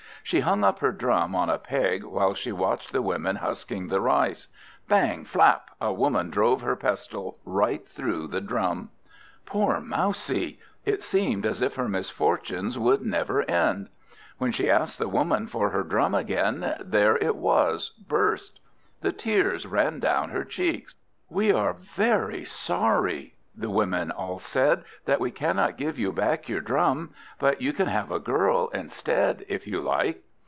She 0.23 0.41
hung 0.41 0.63
up 0.63 0.79
her 0.79 0.91
Drum 0.91 1.33
on 1.33 1.49
a 1.49 1.57
peg, 1.57 2.03
while 2.03 2.35
she 2.35 2.51
watched 2.51 2.91
the 2.93 3.01
women 3.01 3.37
husking 3.37 3.87
the 3.87 3.99
rice. 3.99 4.49
Bang! 4.87 5.25
flap! 5.25 5.71
a 5.81 5.91
woman 5.91 6.29
drove 6.29 6.61
her 6.61 6.75
pestle 6.75 7.39
right 7.43 7.85
through 7.89 8.27
the 8.27 8.39
Drum. 8.39 8.91
Poor 9.47 9.79
Mousie. 9.81 10.59
It 10.85 11.01
seemed 11.01 11.43
as 11.43 11.63
if 11.63 11.73
her 11.73 11.89
misfortunes 11.89 12.77
would 12.77 13.01
never 13.01 13.41
end. 13.49 13.89
When 14.37 14.51
she 14.51 14.69
asked 14.69 14.99
the 14.99 15.09
woman 15.09 15.47
for 15.47 15.71
her 15.71 15.81
Drum 15.83 16.13
again, 16.13 16.75
there 16.79 17.17
it 17.17 17.35
was, 17.35 17.89
burst. 17.89 18.59
The 19.01 19.11
tears 19.11 19.65
ran 19.65 19.97
down 19.99 20.29
her 20.29 20.45
cheeks. 20.45 20.93
"We 21.29 21.51
are 21.51 21.73
very 21.73 22.45
sorry," 22.45 23.33
the 23.53 23.69
women 23.69 24.09
all 24.11 24.39
said, 24.39 24.81
"that 25.03 25.19
we 25.19 25.29
cannot 25.29 25.77
give 25.77 25.99
you 25.99 26.09
back 26.13 26.47
your 26.47 26.61
Drum; 26.61 27.13
but 27.37 27.61
you 27.61 27.73
can 27.73 27.87
have 27.87 28.09
a 28.09 28.17
Girl 28.17 28.69
instead, 28.69 29.43
if 29.49 29.67
you 29.67 29.81
like." 29.81 30.23